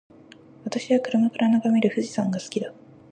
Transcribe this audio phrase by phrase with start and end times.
[0.63, 2.73] 私は車から眺める富士山が好きだ。